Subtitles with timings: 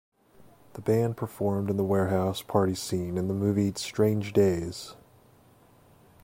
[0.73, 4.95] The band performed in the warehouse party scene in the movie "Strange Days".